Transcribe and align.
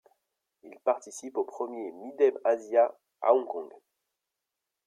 Il 0.63 0.79
participe 0.83 1.37
au 1.37 1.43
premier 1.43 1.91
Midem 1.91 2.35
Asia 2.43 2.91
à 3.21 3.35
Hong 3.35 3.45
Kong. 3.45 3.71